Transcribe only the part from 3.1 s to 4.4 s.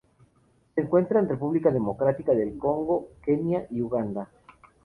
Kenia y Uganda.